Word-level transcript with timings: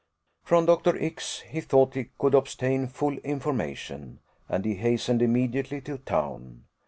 From 0.41 0.65
Dr. 0.65 0.97
X 0.99 1.41
he 1.41 1.61
thought 1.61 1.93
he 1.93 2.09
could 2.17 2.33
obtain 2.33 2.87
full 2.87 3.19
information, 3.19 4.17
and 4.49 4.65
he 4.65 4.73
hastened 4.73 5.21
immediately 5.21 5.79
to 5.81 5.99
town. 5.99 6.63